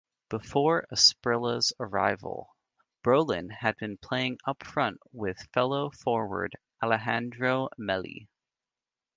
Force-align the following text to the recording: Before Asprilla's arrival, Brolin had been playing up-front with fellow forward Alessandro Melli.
Before 0.29 0.87
Asprilla's 0.91 1.73
arrival, 1.79 2.55
Brolin 3.03 3.51
had 3.51 3.77
been 3.77 3.97
playing 3.99 4.39
up-front 4.47 4.99
with 5.13 5.37
fellow 5.53 5.91
forward 5.91 6.55
Alessandro 6.81 7.69
Melli. 7.79 8.27